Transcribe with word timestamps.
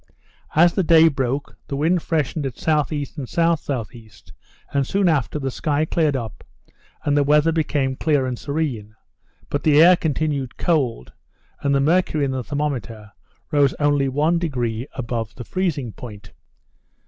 As 0.55 0.73
the 0.73 0.81
day 0.81 1.09
broke, 1.09 1.57
the 1.67 1.75
wind 1.75 2.01
freshened 2.01 2.47
at 2.47 2.57
S.E. 2.57 3.05
and 3.17 3.27
S.S.E.; 3.27 4.11
and 4.73 4.87
soon 4.87 5.07
after, 5.07 5.37
the 5.37 5.51
sky 5.51 5.85
cleared 5.85 6.15
up, 6.15 6.43
and 7.05 7.15
the 7.15 7.23
weather 7.23 7.51
became 7.51 7.95
clear 7.97 8.25
and 8.25 8.39
serene; 8.39 8.95
but 9.51 9.61
the 9.61 9.79
air 9.79 9.95
continued 9.95 10.57
cold, 10.57 11.13
and 11.61 11.75
the 11.75 11.79
mercury 11.79 12.25
in 12.25 12.31
the 12.31 12.43
thermometer 12.43 13.11
rose 13.51 13.75
only 13.75 14.09
one 14.09 14.39
degree 14.39 14.87
above 14.95 15.35
the 15.35 15.43
freezing 15.43 15.91
point. 15.91 16.31